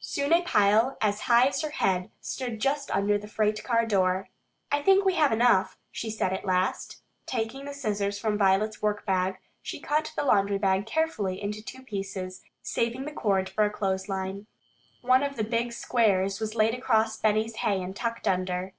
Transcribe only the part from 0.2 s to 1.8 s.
a pile as high as her